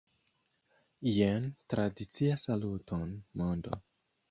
Jen 1.17 1.45
tradicia 1.75 2.41
Saluton, 2.47 3.15
mondo! 3.45 3.79